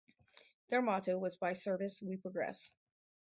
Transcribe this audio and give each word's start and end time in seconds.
Their 0.69 0.81
motto 0.81 1.15
was 1.19 1.37
By 1.37 1.53
Service 1.53 2.01
We 2.01 2.17
Progress. 2.17 2.71